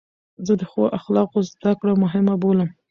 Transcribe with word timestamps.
زه 0.45 0.53
د 0.59 0.63
ښو 0.71 0.83
اخلاقو 0.97 1.39
زدکړه 1.49 1.93
مهمه 2.03 2.33
بولم. 2.41 2.69